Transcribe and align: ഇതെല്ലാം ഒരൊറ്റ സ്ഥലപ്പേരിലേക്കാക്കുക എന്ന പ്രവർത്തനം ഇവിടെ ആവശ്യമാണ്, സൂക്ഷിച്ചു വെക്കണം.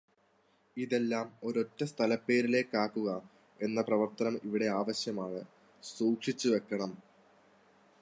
ഇതെല്ലാം 0.77 1.27
ഒരൊറ്റ 1.43 1.83
സ്ഥലപ്പേരിലേക്കാക്കുക 1.83 3.09
എന്ന 3.59 3.81
പ്രവർത്തനം 3.81 4.39
ഇവിടെ 4.43 4.65
ആവശ്യമാണ്, 4.65 5.41
സൂക്ഷിച്ചു 5.83 6.49
വെക്കണം. 6.49 6.91